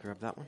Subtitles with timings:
[0.00, 0.46] grab that one.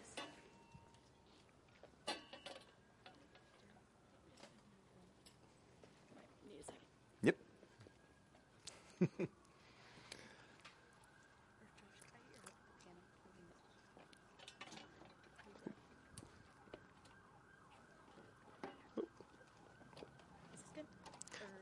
[7.23, 7.37] Yep.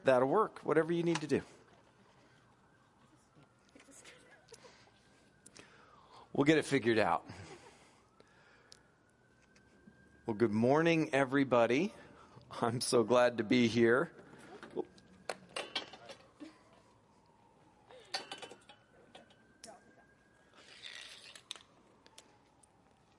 [0.04, 0.60] That'll work.
[0.64, 1.42] Whatever you need to do.
[6.32, 7.24] We'll get it figured out.
[10.30, 11.92] Well, good morning, everybody.
[12.62, 14.12] I'm so glad to be here.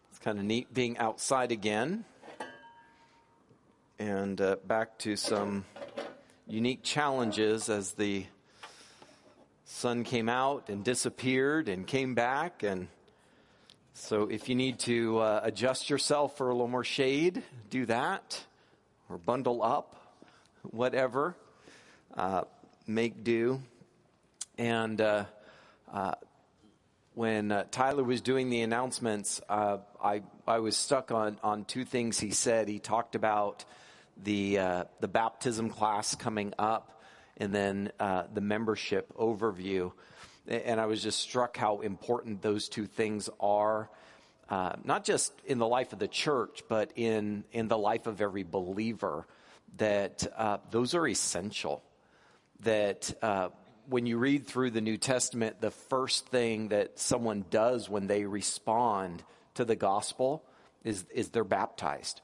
[0.09, 2.05] It's kind of neat being outside again
[3.99, 5.65] and uh, back to some
[6.47, 8.25] unique challenges as the
[9.65, 12.87] sun came out and disappeared and came back and
[14.01, 18.43] so if you need to uh, adjust yourself for a little more shade do that
[19.09, 19.95] or bundle up
[20.63, 21.35] whatever
[22.15, 22.41] uh,
[22.87, 23.61] make do
[24.57, 25.25] and uh,
[25.93, 26.13] uh
[27.13, 31.83] when uh, Tyler was doing the announcements, uh, I I was stuck on on two
[31.83, 32.69] things he said.
[32.69, 33.65] He talked about
[34.23, 34.55] the
[35.01, 37.03] the baptism class coming up,
[37.35, 39.91] and then the membership overview.
[40.47, 43.89] And I was just struck how important those two things are,
[44.49, 48.21] uh, not just in the life of the church, but in in the life of
[48.21, 49.27] every believer.
[49.77, 51.83] That uh, those are essential.
[52.61, 53.49] That uh,
[53.87, 58.25] when you read through the New Testament, the first thing that someone does when they
[58.25, 59.23] respond
[59.55, 60.43] to the gospel
[60.83, 62.21] is is they're baptized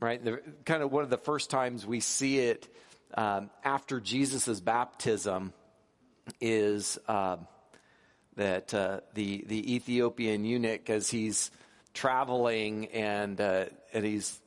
[0.00, 0.22] right?
[0.22, 2.68] The, kind of one of the first times we see it
[3.14, 5.52] um, after Jesus' baptism
[6.40, 7.36] is uh,
[8.36, 11.50] that uh, the the Ethiopian eunuch, as he's
[11.94, 14.38] traveling and uh, and he's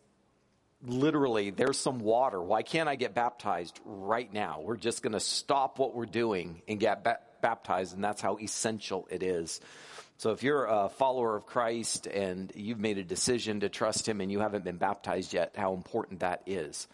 [0.86, 2.42] literally there's some water.
[2.42, 4.62] Why can't I get baptized right now?
[4.64, 8.38] We're just going to stop what we're doing and get ba- baptized, and that's how
[8.38, 9.59] essential it is.
[10.18, 14.20] So if you're a follower of Christ and you've made a decision to trust Him
[14.20, 16.88] and you haven't been baptized yet, how important that is.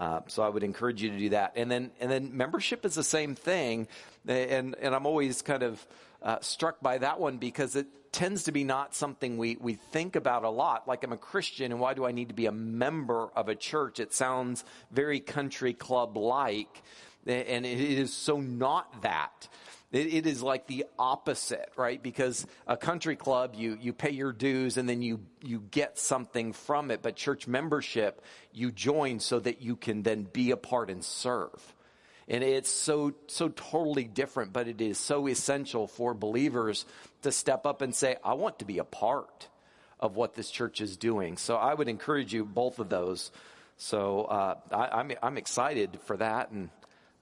[0.00, 1.52] Uh, so I would encourage you to do that.
[1.56, 3.86] And then, and then membership is the same thing.
[4.26, 5.86] And, and I'm always kind of
[6.22, 10.16] uh, struck by that one because it tends to be not something we, we think
[10.16, 10.88] about a lot.
[10.88, 13.54] Like I'm a Christian and why do I need to be a member of a
[13.54, 14.00] church?
[14.00, 16.82] It sounds very country club like.
[17.26, 19.48] And it is so not that.
[19.92, 22.00] It, it is like the opposite, right?
[22.00, 26.52] Because a country club, you, you pay your dues and then you, you get something
[26.52, 27.02] from it.
[27.02, 31.74] But church membership, you join so that you can then be a part and serve.
[32.28, 36.86] And it's so, so totally different, but it is so essential for believers
[37.22, 39.48] to step up and say, I want to be a part
[39.98, 41.36] of what this church is doing.
[41.36, 43.32] So I would encourage you both of those.
[43.76, 46.52] So uh, I, I'm, I'm excited for that.
[46.52, 46.70] And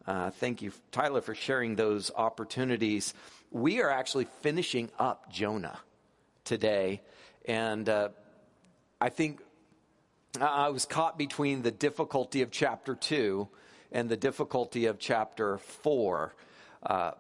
[0.09, 3.13] uh, thank you, Tyler, for sharing those opportunities.
[3.51, 5.79] We are actually finishing up Jonah
[6.45, 7.03] today.
[7.45, 8.09] And uh,
[8.99, 9.43] I think
[10.41, 13.49] I was caught between the difficulty of chapter 2
[13.93, 16.35] and the difficulty of chapter 4.
[16.83, 17.11] Uh,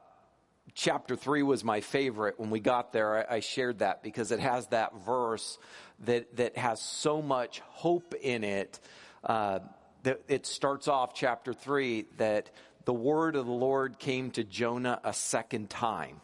[0.73, 2.41] chapter 3 was my favorite.
[2.41, 5.59] When we got there, I, I, shared that because it has that verse
[6.07, 8.81] that, that has so much hope in it.
[9.23, 9.59] Uh,
[10.05, 12.51] that it starts off chapter 3 that
[12.89, 16.23] the word of the Lord came to Jonah a second time.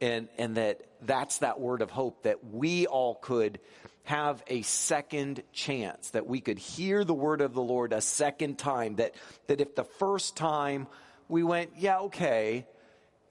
[0.00, 3.58] And, and that that's that word of hope that we all could
[4.04, 8.60] have a second chance, that we could hear the word of the Lord a second
[8.60, 9.16] time, that,
[9.48, 10.86] that if the first time
[11.28, 12.64] we went, yeah, okay,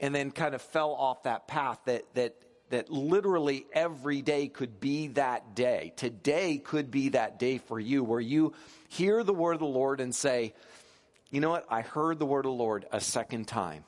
[0.02, 2.36] and then kind of fell off that path, that, that,
[2.70, 5.94] that literally every day could be that day.
[5.96, 8.52] Today could be that day for you where you
[8.90, 10.54] hear the word of the Lord and say,
[11.36, 11.66] you know what?
[11.70, 13.84] I heard the word of the Lord a second time,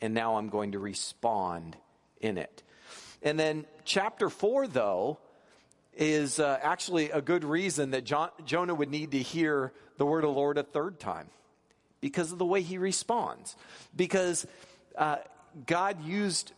[0.00, 1.76] and now I'm going to respond
[2.20, 2.64] in it.
[3.22, 5.20] And then chapter four, though,
[5.94, 10.24] is uh, actually a good reason that John, Jonah would need to hear the word
[10.24, 11.28] of the Lord a third time
[12.00, 13.54] because of the way he responds.
[13.94, 14.44] Because
[14.98, 15.18] uh,
[15.64, 16.50] God used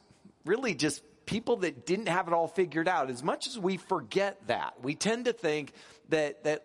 [0.46, 3.10] really just people that didn't have it all figured out.
[3.10, 5.74] As much as we forget that, we tend to think
[6.08, 6.64] that, that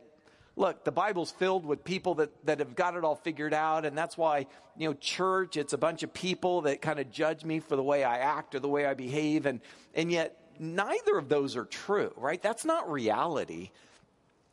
[0.60, 3.86] look, the Bible's filled with people that, that have got it all figured out.
[3.86, 4.46] And that's why,
[4.78, 7.84] you know, church, it's a bunch of people that kind of judge me for the
[7.84, 9.46] way I act or the way I behave.
[9.46, 9.62] And,
[9.96, 12.42] and yet neither of those are true, right?
[12.42, 13.72] That's not reality.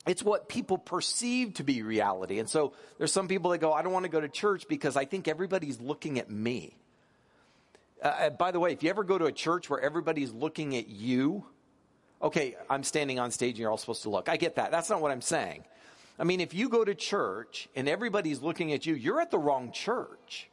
[0.07, 2.39] It's what people perceive to be reality.
[2.39, 4.97] And so there's some people that go, I don't want to go to church because
[4.97, 6.77] I think everybody's looking at me.
[8.01, 10.89] Uh, by the way, if you ever go to a church where everybody's looking at
[10.89, 11.45] you,
[12.23, 14.29] Okay, I'm standing on stage and you're all supposed to look.
[14.29, 14.71] I get that.
[14.71, 15.65] That's not what I'm saying.
[16.19, 19.39] I mean, if you go to church and everybody's looking at you, you're at the
[19.39, 20.49] wrong church.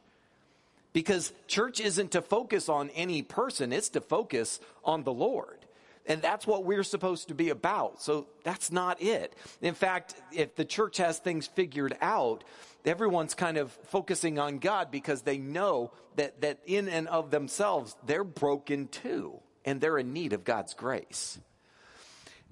[0.92, 5.58] Because church isn't to focus on any person, it's to focus on the Lord.
[6.06, 8.02] And that's what we're supposed to be about.
[8.02, 9.34] So that's not it.
[9.62, 12.44] In fact, if the church has things figured out,
[12.84, 17.96] everyone's kind of focusing on God because they know that, that in and of themselves,
[18.06, 19.40] they're broken too.
[19.64, 21.40] And they're in need of God's grace.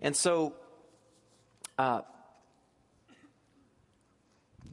[0.00, 0.54] And so,
[1.78, 2.00] uh,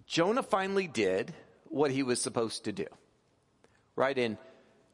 [0.10, 1.32] Jonah finally did
[1.66, 2.88] what he was supposed to do.
[3.96, 4.40] Right in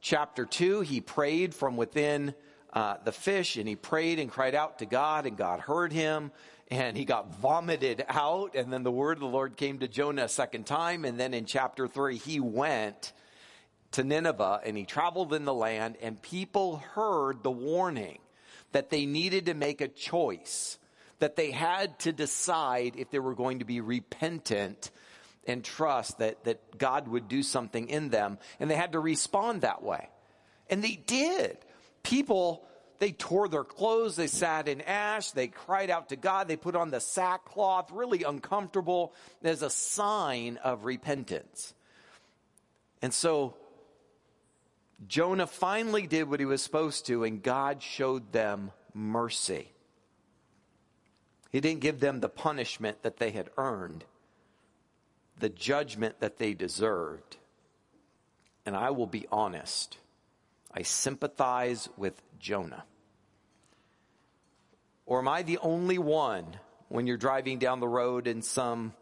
[0.01, 2.35] chapter 2, he prayed from within
[2.73, 6.33] uh, the fish and he prayed and cried out to God, and God heard him
[6.69, 8.55] and he got vomited out.
[8.55, 11.05] And then the word of the Lord came to Jonah a second time.
[11.05, 13.13] And then in chapter 3, he went
[13.91, 18.19] to Nineveh and he traveled in the land, and people heard the warning
[18.73, 20.77] that they needed to make a choice,
[21.19, 24.91] that they had to decide if they were going to be repentant
[25.47, 28.37] and trust that, that God would do something in them.
[28.59, 30.09] And they had to respond that way.
[30.69, 31.57] And they did.
[32.03, 32.63] People,
[32.99, 36.75] they tore their clothes, they sat in ash, they cried out to God, they put
[36.75, 39.13] on the sackcloth, really uncomfortable,
[39.43, 41.73] as a sign of repentance.
[43.01, 43.55] And so
[45.07, 49.71] Jonah finally did what he was supposed to, and God showed them mercy.
[51.51, 54.03] He didn't give them the punishment that they had earned
[55.39, 57.37] the judgment that they deserved.
[58.65, 59.97] And I will be honest,
[60.73, 62.83] I sympathize with Jonah.
[65.05, 66.57] Or am I the only one
[66.89, 68.93] when you're driving down the road and some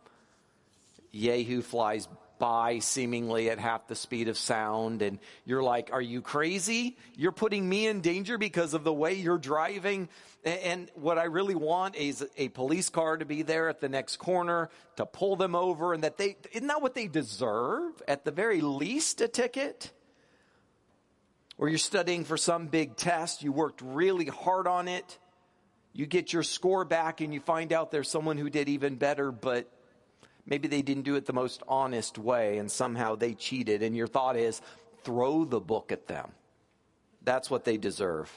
[1.12, 2.08] Yahoo flies
[2.44, 6.98] by seemingly at half the speed of sound and you're like, are you crazy?
[7.16, 10.10] You're putting me in danger because of the way you're driving.
[10.44, 14.18] And what I really want is a police car to be there at the next
[14.18, 17.94] corner to pull them over and that they, isn't that what they deserve?
[18.10, 19.94] At the very least, a ticket?
[21.58, 25.18] Or you're studying for some big test, you worked really hard on it,
[25.94, 29.32] you get your score back and you find out there's someone who did even better,
[29.32, 29.72] but
[30.46, 34.08] Maybe they didn't do it the most honest way and somehow they cheated, and your
[34.08, 34.62] thought is
[35.04, 36.32] throw the book at them.
[37.24, 38.32] That's what they deserve.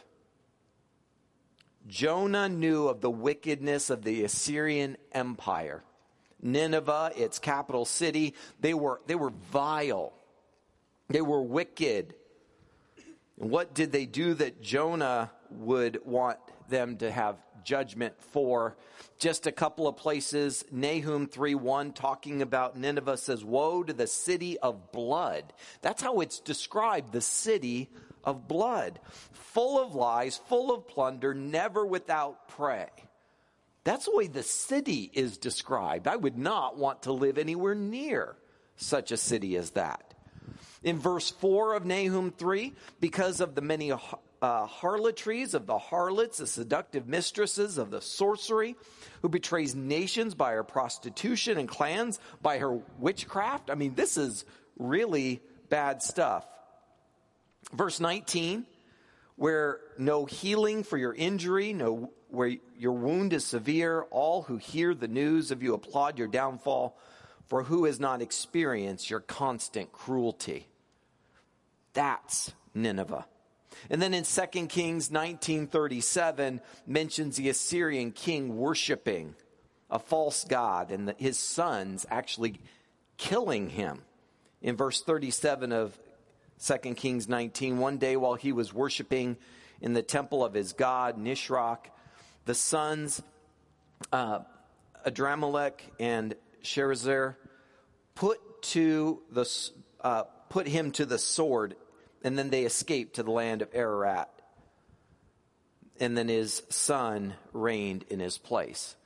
[1.86, 5.82] Jonah knew of the wickedness of the Assyrian Empire.
[6.42, 10.12] Nineveh, its capital city, they were, they were vile.
[11.08, 12.14] They were wicked.
[13.36, 16.38] What did they do that Jonah would want
[16.68, 17.36] them to have
[17.66, 18.76] judgment for.
[19.18, 24.58] Just a couple of places, Nahum 3:1 talking about Nineveh says, "Woe to the city
[24.60, 25.52] of blood."
[25.82, 27.90] That's how it's described, the city
[28.24, 29.00] of blood,
[29.32, 32.88] full of lies, full of plunder, never without prey.
[33.84, 36.08] That's the way the city is described.
[36.08, 38.36] I would not want to live anywhere near
[38.76, 40.14] such a city as that.
[40.82, 43.92] In verse 4 of Nahum 3, because of the many
[44.42, 48.76] uh, harlotries of the harlots, the seductive mistresses of the sorcery,
[49.22, 53.70] who betrays nations by her prostitution and clans by her witchcraft.
[53.70, 54.44] I mean, this is
[54.78, 56.46] really bad stuff.
[57.72, 58.66] Verse 19,
[59.36, 64.94] where no healing for your injury, no, where your wound is severe, all who hear
[64.94, 66.98] the news of you applaud your downfall,
[67.48, 70.68] for who has not experienced your constant cruelty?
[71.92, 73.26] That's Nineveh.
[73.90, 79.34] And then in 2 Kings 1937 mentions the Assyrian king worshiping
[79.90, 82.60] a false god and the, his sons actually
[83.16, 84.02] killing him.
[84.62, 85.98] In verse 37 of
[86.64, 89.36] 2 Kings 19, one day while he was worshiping
[89.80, 91.86] in the temple of his god Nisroch,
[92.46, 93.22] the sons
[94.12, 94.40] uh,
[95.06, 97.36] Adramelech and Sharezer
[98.14, 99.48] put to the
[100.00, 101.76] uh, put him to the sword
[102.26, 104.28] and then they escaped to the land of Ararat.
[106.00, 108.96] And then his son reigned in his place.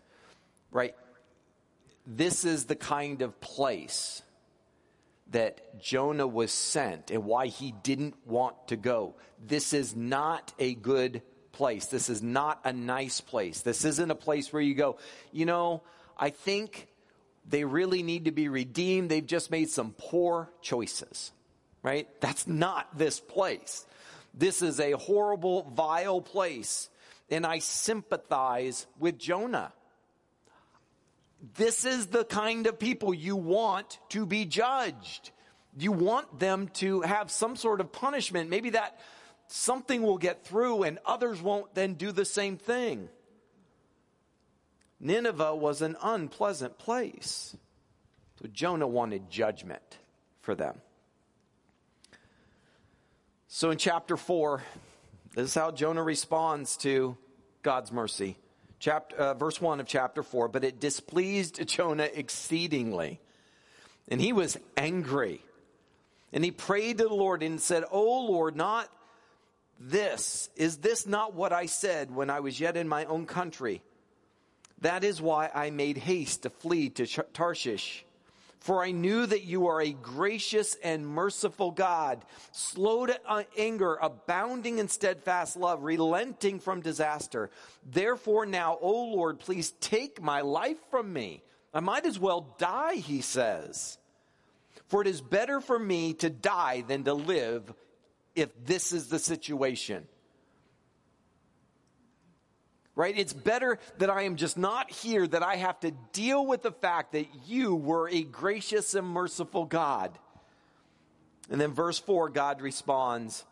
[0.71, 0.95] Right?
[2.07, 4.23] This is the kind of place
[5.33, 9.17] that Jonah was sent and why he didn't want to go.
[9.39, 11.21] This is not a good
[11.53, 11.87] place.
[11.87, 13.61] This is not a nice place.
[13.61, 14.97] This isn't a place where you go,
[15.31, 15.83] you know,
[16.17, 16.89] I think
[17.47, 19.11] they really need to be redeemed.
[19.11, 21.33] They've just made some poor choices
[21.83, 22.09] right?
[22.21, 23.87] That's not this place.
[24.35, 26.89] This is a horrible, vile place.
[27.31, 29.73] And I sympathize with Jonah.
[31.57, 35.31] This is the kind of people you want to be judged.
[35.79, 38.51] You want them to have some sort of punishment.
[38.51, 38.99] Maybe that
[39.47, 43.09] something will get through and others won't then do the same thing.
[44.99, 47.57] Nineveh was an unpleasant place.
[48.41, 49.99] So Jonah wanted judgment
[50.43, 50.81] for them.
[53.53, 54.63] So in chapter 4,
[55.35, 57.17] this is how Jonah responds to
[57.65, 58.39] God's mercy.
[58.79, 63.19] Chapter, uh, verse 1 of chapter 4 But it displeased Jonah exceedingly,
[64.07, 65.43] and he was angry.
[66.33, 68.89] And he prayed to the Lord and said, Oh Lord, not
[69.81, 70.49] this.
[70.55, 73.83] Is this not what I said when I was yet in my own country?
[74.83, 78.05] That is why I made haste to flee to Tarshish.
[78.61, 83.97] For I knew that you are a gracious and merciful God, slow to uh, anger,
[84.01, 87.49] abounding in steadfast love, relenting from disaster.
[87.91, 91.43] Therefore now, O Lord, please take my life from me.
[91.73, 93.97] I might as well die, he says.
[94.89, 97.73] For it is better for me to die than to live
[98.35, 100.07] if this is the situation
[103.01, 103.17] right?
[103.17, 106.71] It's better that I am just not here, that I have to deal with the
[106.71, 110.19] fact that you were a gracious and merciful God.
[111.49, 113.43] And then verse 4, God responds,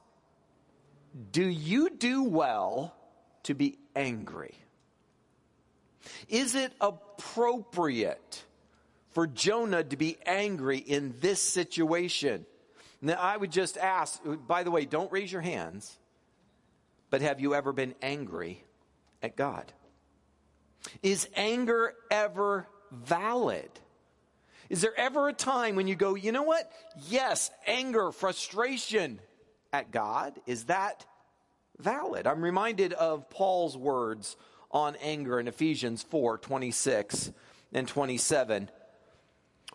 [1.32, 2.94] Do you do well
[3.44, 4.54] to be angry?
[6.28, 8.44] Is it appropriate
[9.12, 12.44] for Jonah to be angry in this situation?
[13.00, 15.96] Now, I would just ask, by the way, don't raise your hands,
[17.08, 18.62] but have you ever been angry
[19.22, 19.72] at God?
[21.02, 23.70] Is anger ever valid?
[24.70, 26.70] Is there ever a time when you go, you know what?
[27.08, 29.20] Yes, anger, frustration
[29.72, 30.38] at God.
[30.46, 31.06] Is that
[31.78, 32.26] valid?
[32.26, 34.36] I'm reminded of Paul's words
[34.70, 37.32] on anger in Ephesians 4 26
[37.72, 38.70] and 27,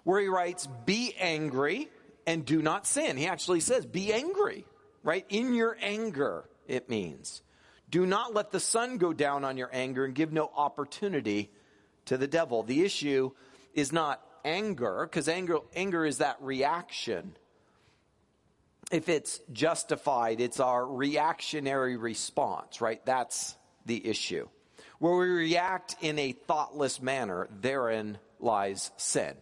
[0.03, 1.89] where he writes, Be angry
[2.27, 3.17] and do not sin.
[3.17, 4.65] He actually says, Be angry,
[5.03, 5.25] right?
[5.29, 7.41] In your anger, it means.
[7.93, 11.51] Do not let the sun go down on your anger and give no opportunity
[12.05, 12.63] to the devil.
[12.63, 13.29] The issue
[13.75, 17.35] is not anger, because anger, anger is that reaction.
[18.91, 22.99] If it's justified, it's our reactionary response, right?
[23.05, 24.49] That's the issue.
[24.97, 29.35] Where we react in a thoughtless manner, therein lies sin,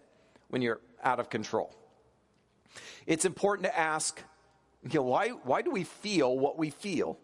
[0.50, 1.74] when you're out of control.
[3.08, 4.22] It's important to ask,
[4.84, 7.17] you know, why, why do we feel what we feel?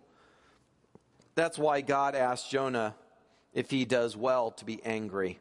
[1.38, 2.96] That's why God asked Jonah
[3.54, 5.38] if he does well to be angry.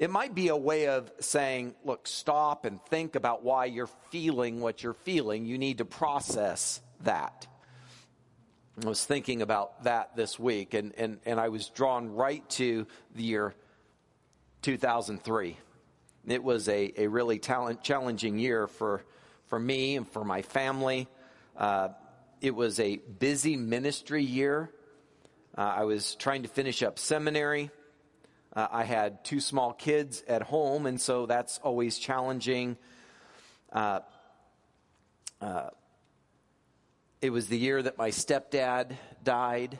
[0.00, 4.60] It might be a way of saying, look, stop and think about why you're feeling
[4.60, 5.46] what you're feeling.
[5.46, 7.46] You need to process that.
[8.84, 12.88] I was thinking about that this week, and, and, and I was drawn right to
[13.14, 13.54] the year
[14.62, 15.56] 2003.
[16.26, 19.04] It was a, a really talent, challenging year for,
[19.46, 21.06] for me and for my family.
[21.56, 21.90] Uh,
[22.40, 24.68] it was a busy ministry year.
[25.56, 27.70] Uh, I was trying to finish up seminary.
[28.54, 32.76] Uh, I had two small kids at home, and so that's always challenging.
[33.72, 34.00] Uh,
[35.40, 35.70] uh,
[37.22, 39.78] it was the year that my stepdad died.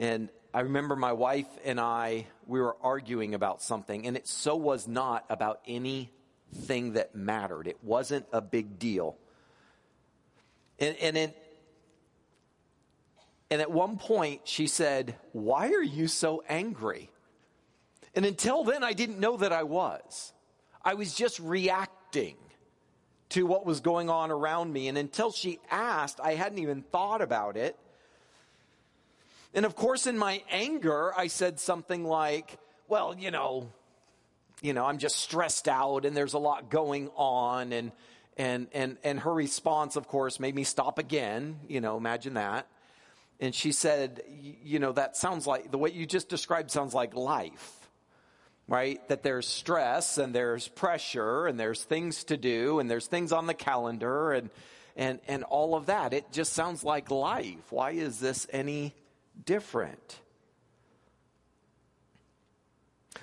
[0.00, 4.56] And I remember my wife and I, we were arguing about something, and it so
[4.56, 7.68] was not about anything that mattered.
[7.68, 9.16] It wasn't a big deal.
[10.80, 11.16] And, and
[13.50, 17.10] and at one point, she said, Why are you so angry?
[18.14, 20.32] And until then, I didn't know that I was.
[20.84, 22.36] I was just reacting
[23.30, 24.88] to what was going on around me.
[24.88, 27.76] And until she asked, I hadn't even thought about it.
[29.54, 33.70] And of course, in my anger, I said something like, Well, you know,
[34.60, 37.72] you know, I'm just stressed out and there's a lot going on.
[37.72, 37.92] And,
[38.36, 41.60] and, and, and her response, of course, made me stop again.
[41.66, 42.66] You know, imagine that.
[43.40, 44.22] And she said,
[44.62, 47.88] You know, that sounds like the way you just described sounds like life,
[48.66, 49.06] right?
[49.08, 53.46] That there's stress and there's pressure and there's things to do and there's things on
[53.46, 54.50] the calendar and,
[54.96, 56.12] and, and all of that.
[56.12, 57.70] It just sounds like life.
[57.70, 58.94] Why is this any
[59.44, 60.18] different?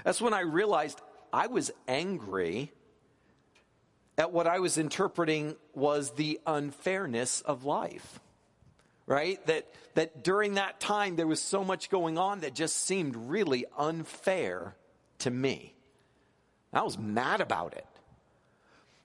[0.04, 1.02] That's when I realized
[1.34, 2.72] I was angry
[4.18, 8.22] at what I was interpreting was the unfairness of life
[9.08, 9.46] right?
[9.48, 13.66] That, that during that time there was so much going on that just seemed really
[13.78, 14.76] unfair
[15.20, 15.74] to me.
[16.74, 17.88] I was mad about it.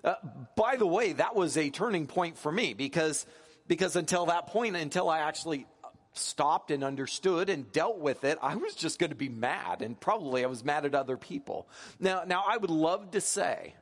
[0.02, 0.14] Uh,
[0.56, 3.26] by the way, that was a turning point for me because,
[3.68, 5.66] because until that point, until I actually
[6.14, 9.98] stopped and understood and dealt with it, I was just going to be mad and
[9.98, 11.68] probably I was mad at other people.
[12.00, 13.74] Now, now I would love to say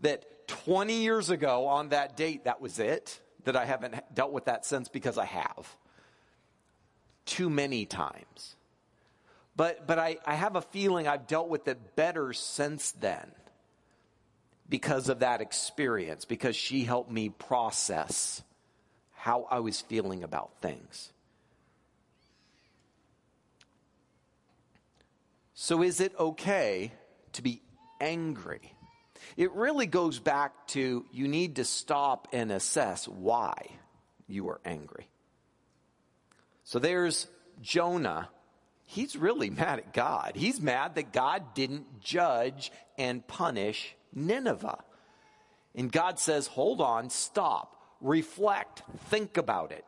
[0.00, 4.46] that 20 years ago on that date, that was it that I haven't dealt with
[4.46, 5.76] that since because I have.
[7.24, 8.56] Too many times.
[9.54, 13.32] But, but I, I have a feeling I've dealt with it better since then
[14.68, 18.42] because of that experience, because she helped me process
[19.12, 21.12] how I was feeling about things.
[25.54, 26.90] So, is it okay
[27.34, 27.62] to be
[28.00, 28.71] angry?
[29.36, 33.54] It really goes back to you need to stop and assess why
[34.28, 35.08] you are angry.
[36.64, 37.26] So, there's
[37.60, 38.28] Jonah
[38.92, 40.32] he's really mad at God.
[40.34, 44.84] He's mad that God didn't judge and punish Nineveh.
[45.74, 49.84] And God says, hold on, stop, reflect, think about it.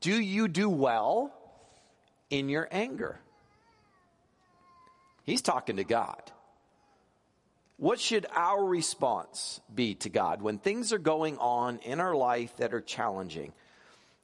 [0.00, 1.32] Do you do well
[2.30, 3.20] in your anger?
[5.24, 6.32] He's talking to God.
[7.78, 12.56] What should our response be to God when things are going on in our life
[12.56, 13.52] that are challenging?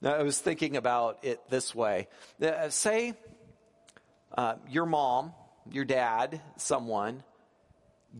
[0.00, 2.08] Now, I was thinking about it this way.
[2.40, 3.14] Uh, say
[4.36, 5.32] uh, your mom,
[5.70, 7.22] your dad, someone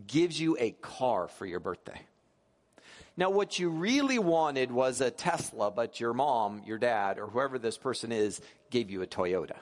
[0.05, 1.99] gives you a car for your birthday.
[3.17, 7.59] Now, what you really wanted was a Tesla, but your mom, your dad, or whoever
[7.59, 9.57] this person is gave you a Toyota.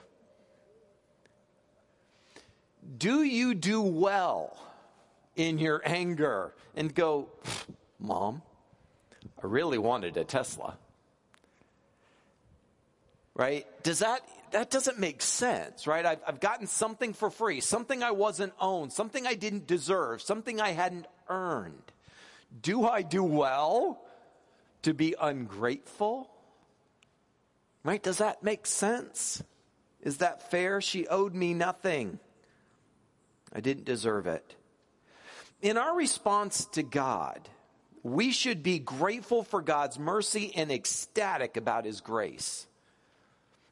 [2.98, 4.58] Do you do well
[5.36, 7.30] in your anger and go,
[8.00, 8.42] Mom,
[9.42, 10.78] I really wanted a Tesla?
[13.36, 13.66] Right?
[13.84, 14.22] Does that
[14.52, 16.06] that doesn't make sense, right?
[16.06, 20.60] I've, I've gotten something for free, something I wasn't owned, something I didn't deserve, something
[20.60, 21.92] I hadn't earned.
[22.62, 24.04] Do I do well
[24.82, 26.30] to be ungrateful?
[27.84, 28.04] Right?
[28.04, 29.42] Does that make sense?
[30.02, 30.82] Is that fair?
[30.82, 32.20] She owed me nothing.
[33.54, 34.56] I didn't deserve it.
[35.62, 37.48] In our response to God,
[38.04, 42.68] we should be grateful for God's mercy and ecstatic about His grace.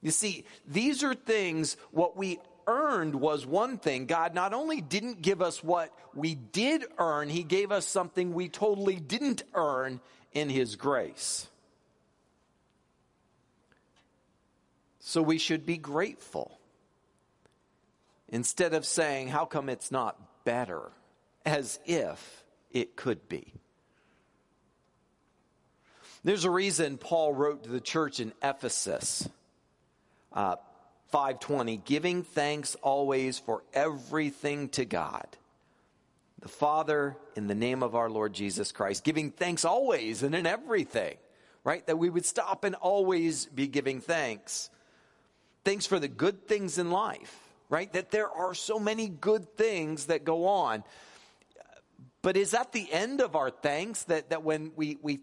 [0.01, 4.05] You see, these are things, what we earned was one thing.
[4.05, 8.49] God not only didn't give us what we did earn, He gave us something we
[8.49, 9.99] totally didn't earn
[10.31, 11.47] in His grace.
[14.99, 16.59] So we should be grateful.
[18.27, 20.91] Instead of saying, How come it's not better?
[21.45, 23.53] As if it could be.
[26.23, 29.27] There's a reason Paul wrote to the church in Ephesus
[30.33, 30.57] uh,
[31.11, 35.25] 520, giving thanks always for everything to God,
[36.39, 40.45] the Father, in the name of our Lord Jesus Christ, giving thanks always and in
[40.45, 41.17] everything,
[41.63, 41.85] right?
[41.87, 44.69] That we would stop and always be giving thanks.
[45.63, 47.35] Thanks for the good things in life,
[47.69, 47.91] right?
[47.93, 50.83] That there are so many good things that go on.
[52.21, 54.03] But is that the end of our thanks?
[54.03, 55.19] That, that when we, we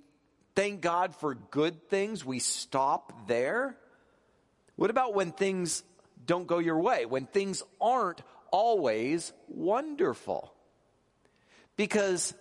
[0.54, 3.76] thank God for good things, we stop there?
[4.76, 5.82] What about when things
[6.24, 7.06] don't go your way?
[7.06, 10.52] When things aren't always wonderful?
[11.76, 12.34] Because,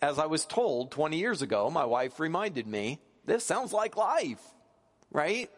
[0.00, 4.40] as I was told 20 years ago, my wife reminded me, this sounds like life,
[5.10, 5.50] right?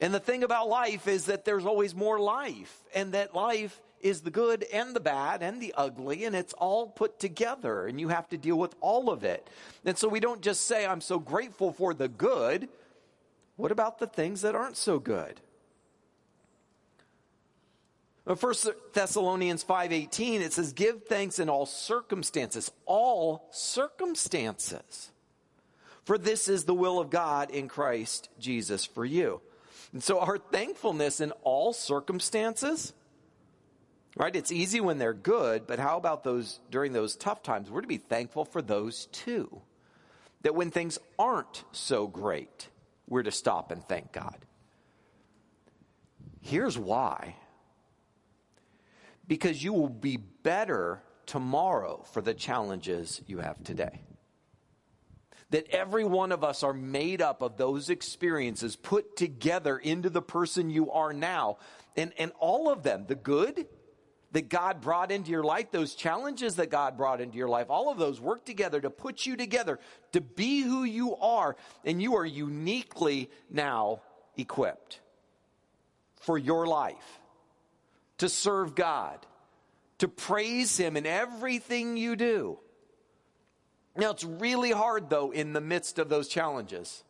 [0.00, 4.22] And the thing about life is that there's always more life, and that life is
[4.22, 8.08] the good and the bad and the ugly, and it's all put together, and you
[8.08, 9.48] have to deal with all of it.
[9.84, 12.68] And so we don't just say, I'm so grateful for the good.
[13.56, 15.40] What about the things that aren't so good?
[18.34, 25.12] First Thessalonians 5:18 it says give thanks in all circumstances all circumstances
[26.06, 29.40] for this is the will of God in Christ Jesus for you.
[29.92, 32.92] And so our thankfulness in all circumstances
[34.16, 37.82] right it's easy when they're good but how about those during those tough times we're
[37.82, 39.62] to be thankful for those too.
[40.42, 42.68] That when things aren't so great
[43.08, 44.36] we're to stop and thank God.
[46.40, 47.36] Here's why
[49.28, 54.00] because you will be better tomorrow for the challenges you have today.
[55.50, 60.22] That every one of us are made up of those experiences put together into the
[60.22, 61.58] person you are now.
[61.96, 63.66] And, and all of them, the good
[64.36, 67.90] that God brought into your life, those challenges that God brought into your life, all
[67.90, 69.78] of those work together to put you together
[70.12, 71.56] to be who you are.
[71.86, 74.02] And you are uniquely now
[74.36, 75.00] equipped
[76.16, 77.18] for your life
[78.18, 79.24] to serve God,
[80.00, 82.58] to praise Him in everything you do.
[83.96, 87.02] Now, it's really hard, though, in the midst of those challenges.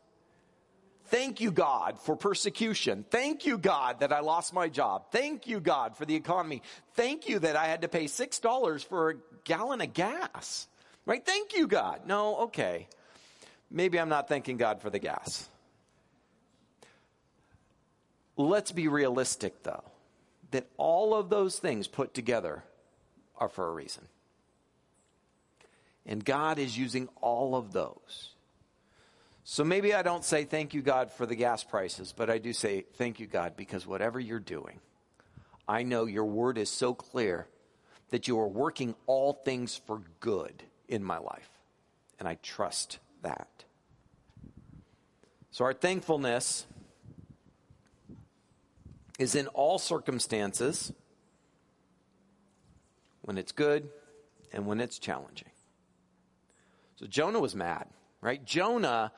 [1.09, 3.05] Thank you, God, for persecution.
[3.11, 5.12] Thank you, God, that I lost my job.
[5.12, 6.62] Thank you, God, for the economy.
[6.95, 9.14] Thank you that I had to pay $6 for a
[9.45, 10.66] gallon of gas.
[11.05, 11.25] Right?
[11.25, 12.01] Thank you, God.
[12.07, 12.88] No, okay.
[13.71, 15.49] maybe I'm not thanking God for the gas.
[18.37, 19.85] Let's be realistic, though,
[20.51, 22.64] that all of those things put together
[23.38, 24.07] are for a reason.
[26.05, 28.36] And God is using all of those.
[29.49, 32.53] So maybe I don't say thank you, God, for the gas prices, but I do
[32.53, 34.81] say thank you, God, because whatever you're doing,
[35.69, 37.47] I know your word is so clear
[38.11, 41.49] that you are working all things for good in my life.
[42.19, 43.49] And I trust that.
[45.53, 46.67] So our thankfulness
[49.17, 50.93] is in all circumstances
[53.23, 53.91] when it's good
[54.53, 55.51] and when it's challenging.
[56.97, 57.87] So Jonah was mad,
[58.21, 58.45] right?
[58.45, 59.13] Jonah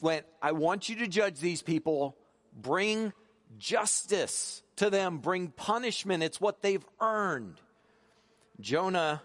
[0.00, 2.16] went, I want you to judge these people,
[2.54, 3.12] bring
[3.58, 6.22] justice to them, bring punishment.
[6.22, 7.60] It's what they've earned.
[8.60, 9.22] Jonah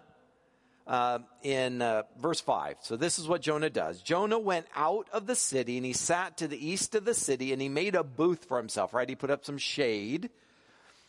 [0.87, 2.77] uh, in uh, verse 5.
[2.81, 4.01] So this is what Jonah does.
[4.01, 7.53] Jonah went out of the city and he sat to the east of the city
[7.53, 9.09] and he made a booth for himself, right?
[9.09, 10.29] He put up some shade.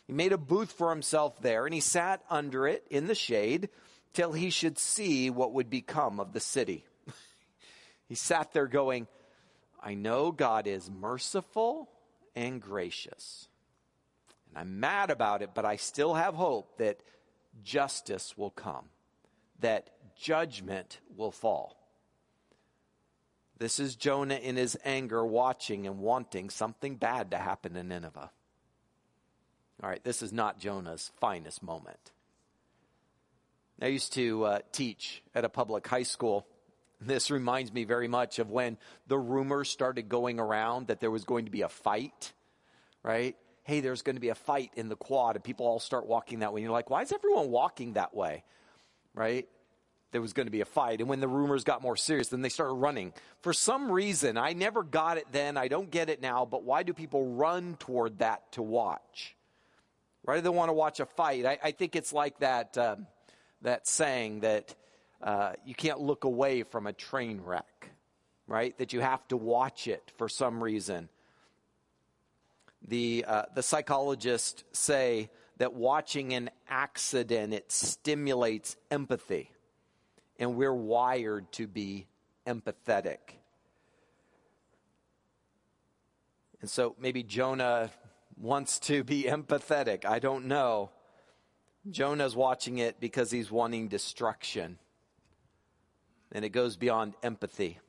[0.07, 3.69] He made a booth for himself there and he sat under it in the shade
[4.13, 6.83] till he should see what would become of the city.
[8.09, 9.07] he sat there going,
[9.81, 11.89] I know God is merciful
[12.35, 13.47] and gracious.
[14.49, 16.99] And I'm mad about it, but I still have hope that
[17.63, 18.85] justice will come
[19.59, 21.75] that judgment will fall.
[23.59, 28.29] This is Jonah in his anger watching and wanting something bad to happen in Nineveh.
[29.81, 32.11] All right, this is not Jonah's finest moment.
[33.81, 36.47] I used to uh, teach at a public high school.
[36.99, 41.23] This reminds me very much of when the rumors started going around that there was
[41.25, 42.33] going to be a fight,
[43.03, 43.35] right?
[43.63, 46.39] Hey, there's going to be a fight in the quad, and people all start walking
[46.39, 46.61] that way.
[46.61, 48.43] And you're like, why is everyone walking that way?
[49.17, 49.47] right?
[50.11, 51.01] There was going to be a fight.
[51.01, 53.11] And when the rumors got more serious, then they started running.
[53.41, 55.57] For some reason, I never got it then.
[55.57, 56.45] I don't get it now.
[56.45, 59.35] But why do people run toward that to watch?
[60.25, 61.45] Do they want to watch a fight?
[61.45, 62.97] I, I think it's like that, uh,
[63.61, 64.75] that saying that
[65.21, 67.89] uh, you can't look away from a train wreck,
[68.47, 68.77] right?
[68.77, 71.09] That you have to watch it for some reason.
[72.87, 79.51] The, uh, the psychologists say that watching an accident, it stimulates empathy.
[80.39, 82.07] And we're wired to be
[82.45, 83.17] empathetic.
[86.61, 87.89] And so maybe Jonah
[88.37, 90.05] wants to be empathetic.
[90.05, 90.91] I don't know.
[91.89, 94.77] Jonah's watching it because he's wanting destruction.
[96.31, 97.79] And it goes beyond empathy.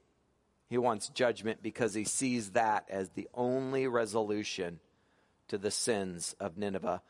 [0.68, 4.81] He wants judgment because he sees that as the only resolution
[5.48, 7.01] to the sins of Nineveh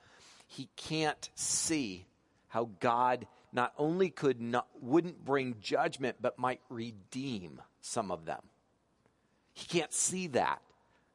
[0.48, 2.06] he can't see
[2.48, 8.40] how God not only could not, wouldn't bring judgment, but might redeem some of them.
[9.52, 10.60] He can't see that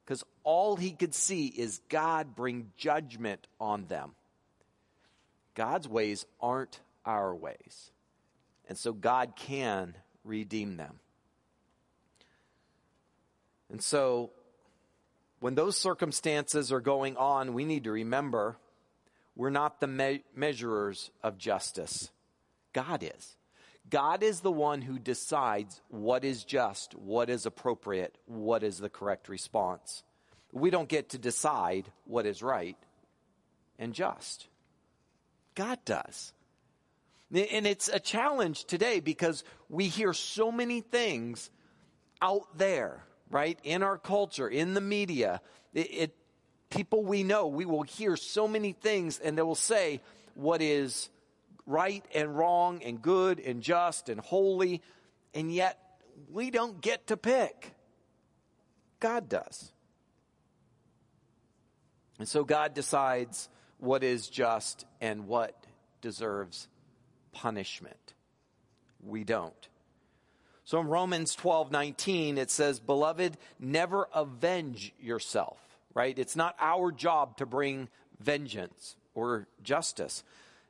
[0.06, 4.14] because all he could see is God bring judgment on them.
[5.56, 7.92] God's ways aren't our ways.
[8.70, 11.00] And so God can redeem them.
[13.70, 14.32] And so
[15.40, 18.58] when those circumstances are going on, we need to remember
[19.36, 22.12] we're not the me- measurers of justice.
[22.72, 23.36] God is.
[23.90, 28.90] God is the one who decides what is just, what is appropriate, what is the
[28.90, 30.04] correct response.
[30.52, 32.78] We don't get to decide what is right
[33.78, 34.48] and just.
[35.56, 36.34] God does.
[37.34, 41.50] And it's a challenge today because we hear so many things
[42.22, 43.58] out there, right?
[43.64, 45.42] In our culture, in the media.
[45.74, 46.16] It, it
[46.70, 50.02] people we know, we will hear so many things and they will say
[50.36, 51.10] what is
[51.66, 54.82] right and wrong and good and just and holy,
[55.34, 55.80] and yet
[56.32, 57.74] we don't get to pick.
[59.00, 59.72] God does.
[62.20, 65.66] And so God decides what is just and what
[66.02, 66.68] deserves
[67.34, 68.14] punishment.
[69.06, 69.68] We don't.
[70.64, 75.58] So in Romans 12 19, it says, Beloved, never avenge yourself
[75.94, 76.18] right?
[76.18, 80.24] It's not our job to bring vengeance or justice.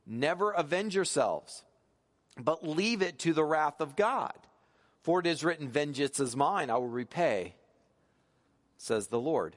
[0.06, 1.64] Never avenge yourselves,
[2.38, 4.34] but leave it to the wrath of God.
[5.02, 7.56] For it is written, Vengeance is mine, I will repay,
[8.78, 9.56] says the Lord.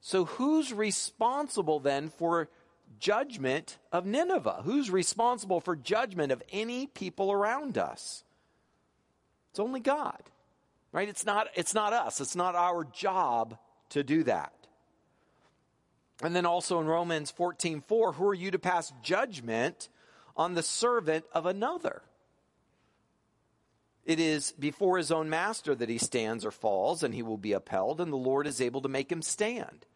[0.00, 2.48] So, who's responsible then for
[2.98, 4.62] judgment of Nineveh?
[4.64, 8.24] Who's responsible for judgment of any people around us?
[9.50, 10.22] It's only God,
[10.92, 11.08] right?
[11.08, 12.20] It's not, it's not us.
[12.20, 13.58] It's not our job
[13.90, 14.52] to do that.
[16.22, 19.88] And then also in Romans 14 4, who are you to pass judgment
[20.36, 22.02] on the servant of another?
[24.04, 27.52] It is before his own master that he stands or falls, and he will be
[27.52, 29.86] upheld, and the Lord is able to make him stand.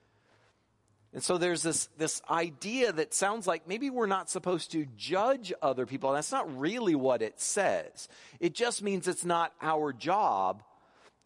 [1.15, 5.53] And so there's this, this idea that sounds like maybe we're not supposed to judge
[5.63, 6.11] other people.
[6.11, 8.09] And that's not really what it says.
[8.41, 10.65] It just means it's not our job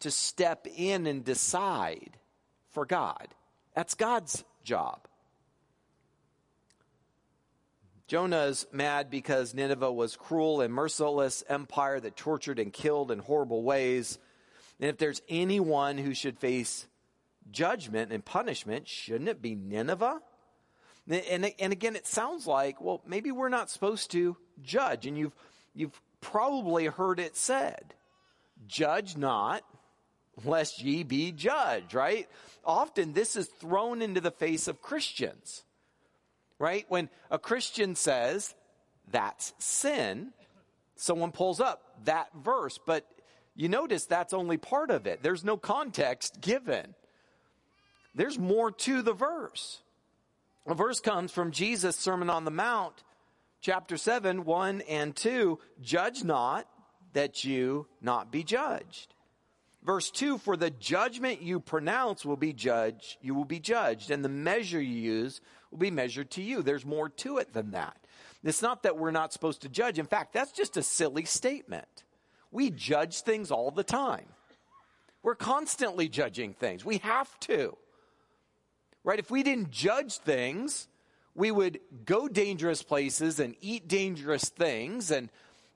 [0.01, 2.11] to step in and decide
[2.69, 3.27] for God.
[3.73, 5.07] That's God's job.
[8.05, 13.63] Jonah's mad because Nineveh was cruel and merciless empire that tortured and killed in horrible
[13.63, 14.19] ways.
[14.79, 16.85] And if there's anyone who should face
[17.51, 20.21] judgment and punishment, shouldn't it be Nineveh?
[21.09, 25.07] And, and again, it sounds like, well, maybe we're not supposed to judge.
[25.07, 25.35] And you've,
[25.73, 27.93] you've probably heard it said,
[28.67, 29.63] judge not,
[30.45, 32.27] lest ye be judged, right?
[32.63, 35.63] Often this is thrown into the face of Christians,
[36.59, 36.85] right?
[36.89, 38.53] When a Christian says,
[39.11, 40.31] that's sin,
[40.95, 43.05] someone pulls up that verse, but
[43.55, 45.23] you notice that's only part of it.
[45.23, 46.93] There's no context given.
[48.19, 49.79] There's more to the verse.
[50.67, 53.05] A verse comes from Jesus' Sermon on the Mount,
[53.61, 55.57] chapter 7, 1 and 2.
[55.79, 56.67] Judge not
[57.13, 59.15] that you not be judged.
[59.83, 64.21] Verse 2 For the judgment you pronounce will be judged, you will be judged, and
[64.21, 65.39] the measure you use
[65.71, 66.61] will be measured to you.
[66.61, 67.95] There's more to it than that.
[68.43, 69.97] It's not that we're not supposed to judge.
[69.97, 72.03] In fact, that's just a silly statement.
[72.51, 74.25] We judge things all the time.
[75.23, 76.83] We're constantly judging things.
[76.83, 77.77] We have to
[79.03, 79.19] right?
[79.19, 80.87] If we didn't judge things,
[81.35, 85.29] we would go dangerous places and eat dangerous things and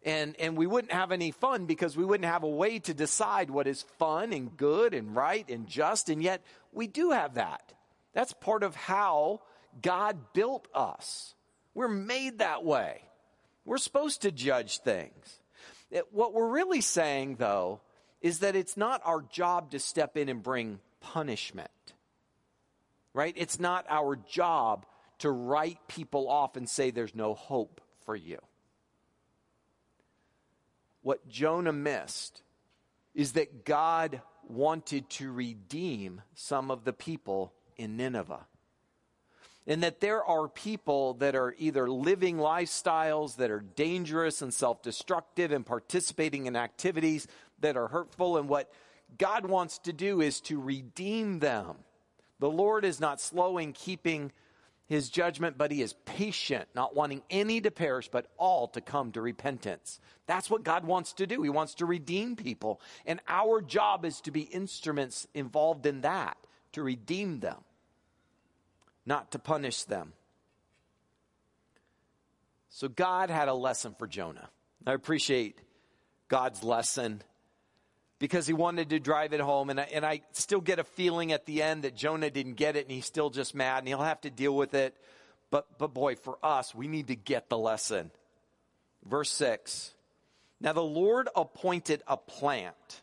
[0.06, 3.50] and and we wouldn't have any fun because we wouldn't have a way to decide
[3.50, 6.42] what is fun and good and right and just and yet
[6.74, 7.74] we do have that.
[8.14, 9.42] That's part of how
[9.82, 11.34] God built us.
[11.74, 13.02] We're made that way.
[13.66, 15.40] We're supposed to judge things.
[15.90, 17.80] It, what we're really saying though
[18.22, 21.93] is that it's not our job to step in and bring punishment
[23.14, 23.34] right?
[23.38, 24.86] It's not our job
[25.20, 28.40] to write people off and say there's no hope for you.
[31.02, 32.42] What Jonah missed
[33.14, 38.46] is that God wanted to redeem some of the people in Nineveh.
[39.66, 44.82] And that there are people that are either living lifestyles that are dangerous and self
[44.82, 47.28] destructive and participating in activities
[47.62, 48.36] that are hurtful.
[48.38, 48.70] And what
[49.18, 51.78] God wants to do is to redeem them
[52.40, 54.32] the Lord is not slow in keeping
[54.88, 59.12] his judgment, but he is patient, not wanting any to perish, but all to come
[59.14, 60.00] to repentance.
[60.28, 61.42] That's what God wants to do.
[61.42, 62.82] He wants to redeem people.
[63.06, 66.38] And our job is to be instruments involved in that,
[66.74, 67.64] to redeem them,
[69.06, 70.14] not to punish them.
[72.70, 74.50] So God had a lesson for Jonah.
[74.86, 75.60] I appreciate
[76.28, 77.22] God's lesson
[78.24, 79.70] because he wanted to drive it home.
[79.70, 82.78] And I, and I still get a feeling at the end that Jonah didn't get
[82.78, 84.96] it and he's still just mad and he'll have to deal with it.
[85.52, 88.12] But, but boy, for us, we need to get the lesson.
[89.04, 89.94] Verse 6.
[90.62, 93.02] Now the Lord appointed a plant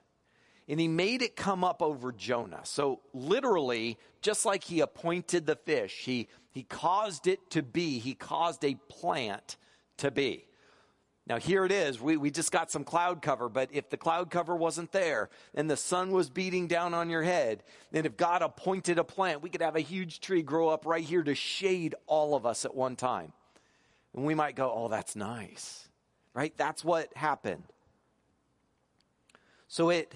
[0.67, 2.63] and he made it come up over Jonah.
[2.65, 8.15] So literally, just like he appointed the fish, he, he caused it to be, he
[8.15, 9.59] caused a plant
[9.99, 10.47] to be.
[11.31, 12.01] Now, here it is.
[12.01, 15.71] We, we just got some cloud cover, but if the cloud cover wasn't there and
[15.71, 17.63] the sun was beating down on your head,
[17.93, 21.05] then if God appointed a plant, we could have a huge tree grow up right
[21.05, 23.33] here to shade all of us at one time.
[24.13, 25.89] And we might go, oh, that's nice,
[26.35, 26.53] right?
[26.57, 27.63] That's what happened.
[29.69, 30.13] So it,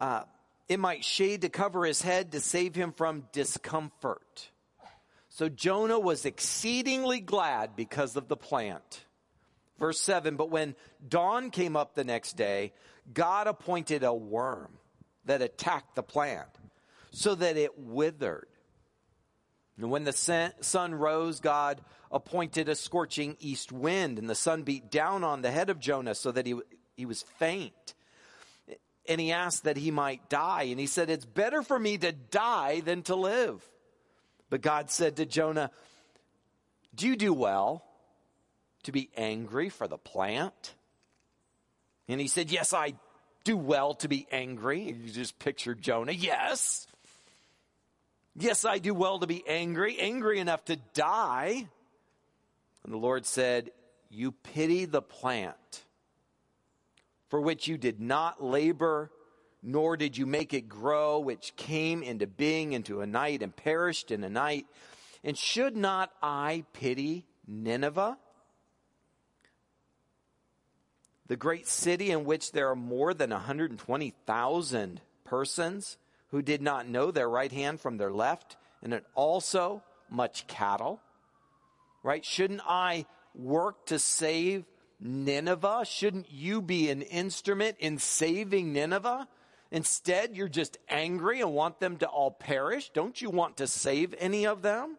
[0.00, 0.24] uh,
[0.68, 4.50] it might shade to cover his head to save him from discomfort.
[5.28, 9.04] So Jonah was exceedingly glad because of the plant.
[9.80, 10.76] Verse 7 But when
[11.08, 12.72] dawn came up the next day,
[13.12, 14.78] God appointed a worm
[15.24, 16.48] that attacked the plant
[17.10, 18.46] so that it withered.
[19.76, 21.80] And when the sun rose, God
[22.12, 26.14] appointed a scorching east wind, and the sun beat down on the head of Jonah
[26.14, 26.54] so that he,
[26.96, 27.94] he was faint.
[29.08, 30.64] And he asked that he might die.
[30.64, 33.64] And he said, It's better for me to die than to live.
[34.50, 35.70] But God said to Jonah,
[36.94, 37.82] Do you do well?
[38.84, 40.74] To be angry for the plant?
[42.08, 42.94] And he said, Yes, I
[43.44, 44.82] do well to be angry.
[44.82, 46.12] You just picture Jonah.
[46.12, 46.86] Yes.
[48.36, 51.68] Yes, I do well to be angry, angry enough to die.
[52.84, 53.70] And the Lord said,
[54.08, 55.84] You pity the plant
[57.30, 59.10] for which you did not labor,
[59.62, 64.10] nor did you make it grow, which came into being into a night and perished
[64.10, 64.66] in a night.
[65.22, 68.18] And should not I pity Nineveh?
[71.30, 75.96] The great city in which there are more than 120,000 persons
[76.32, 81.00] who did not know their right hand from their left, and it also much cattle?
[82.02, 82.24] Right?
[82.24, 84.64] Shouldn't I work to save
[84.98, 85.84] Nineveh?
[85.84, 89.28] Shouldn't you be an instrument in saving Nineveh?
[89.70, 92.90] Instead, you're just angry and want them to all perish.
[92.90, 94.96] Don't you want to save any of them?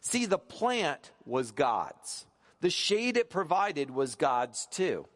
[0.00, 2.26] See, the plant was God's.
[2.60, 5.06] The shade it provided was God's too.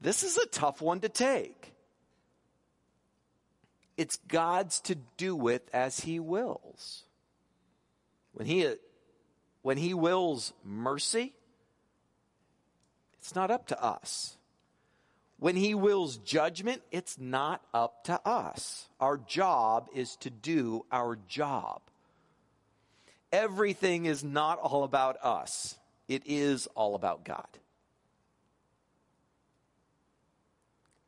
[0.00, 1.72] This is a tough one to take.
[3.96, 7.04] It's God's to do with as He wills.
[8.32, 8.74] When He,
[9.62, 11.34] when he wills mercy,
[13.18, 14.36] it's not up to us.
[15.38, 18.88] When He wills judgment, it's not up to us.
[19.00, 21.82] Our job is to do our job.
[23.32, 27.46] Everything is not all about us, it is all about God.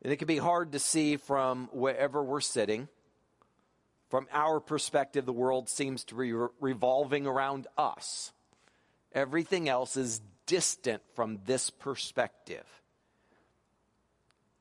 [0.02, 2.88] And it can be hard to see from wherever we're sitting.
[4.10, 8.32] From our perspective, the world seems to be re- revolving around us.
[9.12, 12.66] Everything else is distant from this perspective.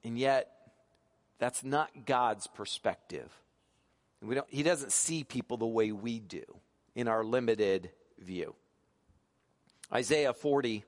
[0.03, 0.49] And yet,
[1.39, 3.29] that's not God's perspective.
[4.21, 6.43] We don't, he doesn't see people the way we do
[6.95, 8.55] in our limited view.
[9.91, 10.83] Isaiah 40,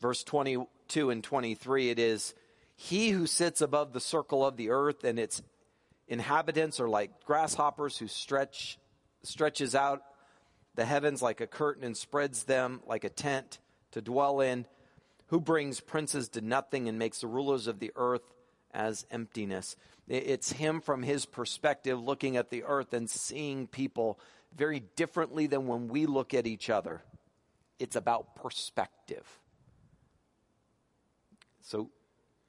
[0.00, 2.34] verse 22 and 23, it is,
[2.76, 5.42] He who sits above the circle of the earth and its
[6.06, 8.78] inhabitants are like grasshoppers who stretch,
[9.22, 10.02] stretches out
[10.74, 13.58] the heavens like a curtain and spreads them like a tent
[13.92, 14.66] to dwell in,
[15.28, 18.22] who brings princes to nothing and makes the rulers of the earth
[18.72, 19.74] as emptiness.
[20.06, 24.20] It's him from his perspective looking at the earth and seeing people
[24.54, 27.02] very differently than when we look at each other.
[27.78, 29.26] It's about perspective.
[31.62, 31.90] So,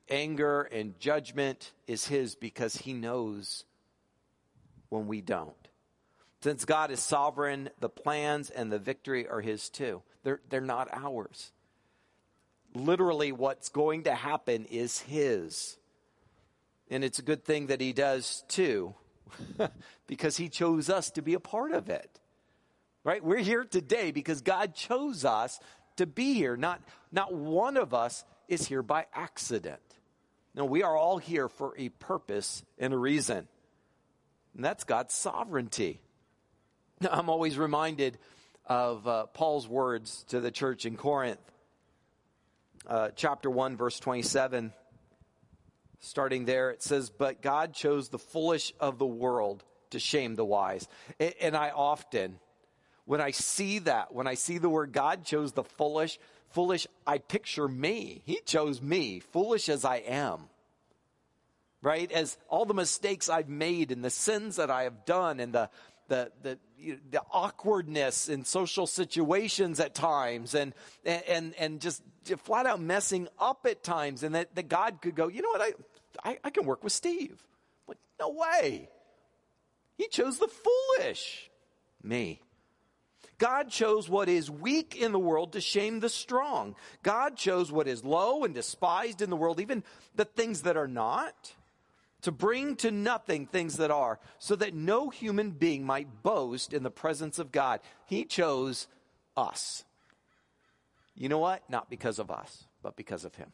[0.09, 3.65] anger and judgment is his because he knows
[4.89, 5.55] when we don't.
[6.41, 10.01] Since God is sovereign, the plans and the victory are his too.
[10.23, 11.51] They're, they're not ours.
[12.73, 15.77] Literally, what's going to happen is his.
[16.89, 18.93] And it's a good thing that he does too,
[20.07, 22.19] because he chose us to be a part of it.
[23.03, 23.23] Right?
[23.23, 25.59] We're here today because God chose us
[25.95, 26.55] to be here.
[26.55, 29.86] Not, not one of us is here by accident.
[30.57, 33.47] No, we are all here for a purpose and a reason.
[34.55, 36.01] And that's God's sovereignty.
[36.99, 38.17] Now, I'm always reminded
[38.65, 41.39] of uh, Paul's words to the church in Corinth,
[42.87, 44.73] uh, chapter 1, verse 27
[45.99, 50.45] starting there, it says, But God chose the foolish of the world to shame the
[50.45, 50.87] wise.
[51.41, 52.39] And I often,
[53.05, 56.19] when I see that, when I see the word God chose the foolish,
[56.51, 58.21] foolish, I picture me.
[58.25, 60.49] He chose me, foolish as I am.
[61.81, 62.11] Right?
[62.11, 65.69] As all the mistakes I've made and the sins that I have done and the,
[66.07, 66.57] the, the,
[67.11, 70.73] the awkwardness in social situations at times and,
[71.05, 72.01] and, and just
[72.43, 75.61] flat out messing up at times and that, that God could go, you know what,
[75.61, 77.41] I, I, I can work with Steve.
[77.87, 78.89] Like, no way.
[79.97, 81.49] He chose the foolish.
[82.03, 82.41] Me.
[83.37, 86.75] God chose what is weak in the world to shame the strong.
[87.03, 89.83] God chose what is low and despised in the world, even
[90.15, 91.53] the things that are not
[92.21, 96.83] to bring to nothing things that are, so that no human being might boast in
[96.83, 97.79] the presence of God.
[98.05, 98.87] He chose
[99.35, 99.83] us.
[101.15, 101.69] You know what?
[101.69, 103.51] Not because of us, but because of Him.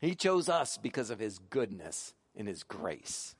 [0.00, 3.34] He chose us because of His goodness and His grace.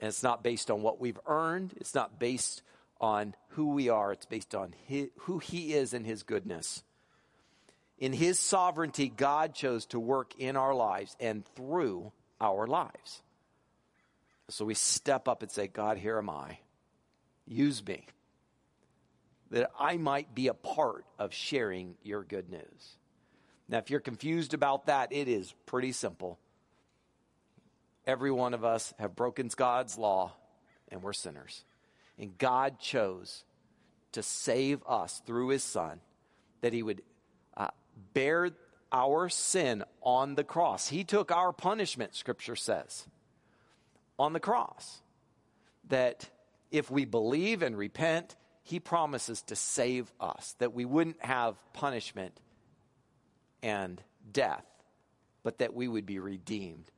[0.00, 2.62] And it's not based on what we've earned, it's not based
[3.02, 6.82] on who we are, it's based on his, who He is and His goodness.
[7.98, 13.22] In His sovereignty, God chose to work in our lives and through our lives.
[14.48, 16.58] So we step up and say, God, here am I.
[17.46, 18.06] Use me.
[19.50, 22.96] That I might be a part of sharing your good news.
[23.68, 26.38] Now, if you're confused about that, it is pretty simple.
[28.06, 30.32] Every one of us have broken God's law,
[30.88, 31.64] and we're sinners.
[32.22, 33.44] And God chose
[34.12, 35.98] to save us through his Son,
[36.60, 37.02] that he would
[37.56, 37.70] uh,
[38.14, 38.50] bear
[38.92, 40.86] our sin on the cross.
[40.86, 43.08] He took our punishment, Scripture says,
[44.20, 45.02] on the cross.
[45.88, 46.30] That
[46.70, 52.38] if we believe and repent, He promises to save us, that we wouldn't have punishment
[53.64, 54.00] and
[54.30, 54.64] death,
[55.42, 56.88] but that we would be redeemed.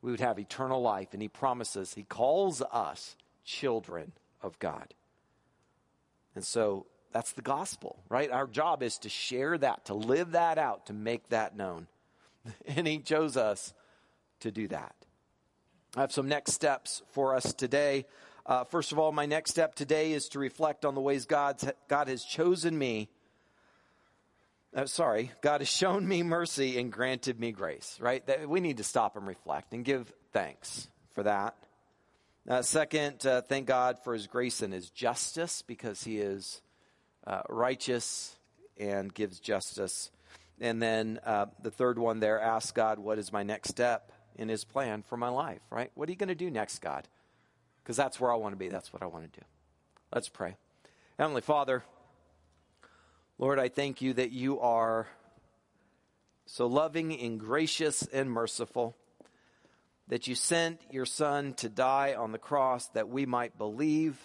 [0.00, 3.14] We would have eternal life, and He promises, He calls us
[3.44, 4.10] children
[4.42, 4.94] of God.
[6.34, 8.30] And so That's the gospel, right?
[8.30, 11.86] Our job is to share that, to live that out, to make that known.
[12.66, 13.72] And He chose us
[14.40, 14.94] to do that.
[15.94, 18.06] I have some next steps for us today.
[18.46, 21.64] Uh, first of all, my next step today is to reflect on the ways God's,
[21.86, 23.08] God has chosen me.
[24.74, 28.26] Uh, sorry, God has shown me mercy and granted me grace, right?
[28.26, 31.54] That we need to stop and reflect and give thanks for that.
[32.48, 36.60] Uh, second, uh, thank God for his grace and his justice because he is
[37.24, 38.36] uh, righteous
[38.76, 40.10] and gives justice.
[40.60, 44.48] And then uh, the third one there, ask God, what is my next step in
[44.48, 45.92] his plan for my life, right?
[45.94, 47.06] What are you going to do next, God?
[47.82, 48.68] Because that's where I want to be.
[48.68, 49.46] That's what I want to do.
[50.12, 50.56] Let's pray.
[51.18, 51.84] Heavenly Father,
[53.38, 55.06] Lord, I thank you that you are
[56.46, 58.96] so loving and gracious and merciful
[60.08, 64.18] that you sent your Son to die on the cross that we might believe